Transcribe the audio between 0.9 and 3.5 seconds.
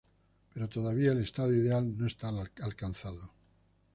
el estado ideal no está alcanzado.